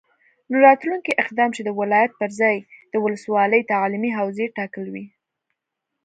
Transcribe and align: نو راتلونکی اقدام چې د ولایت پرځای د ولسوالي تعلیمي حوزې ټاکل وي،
نو 0.49 0.55
راتلونکی 0.67 1.19
اقدام 1.23 1.49
چې 1.55 1.61
د 1.63 1.69
ولایت 1.79 2.11
پرځای 2.21 2.55
د 2.93 2.93
ولسوالي 3.05 3.61
تعلیمي 3.71 4.11
حوزې 4.17 4.45
ټاکل 4.57 4.85
وي، 4.93 5.05